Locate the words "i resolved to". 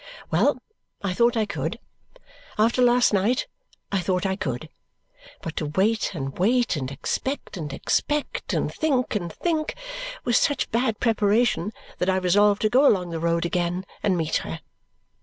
12.09-12.69